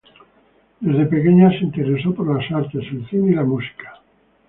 [0.79, 4.01] Desde pequeña se interesó por las artes, el cine y la música.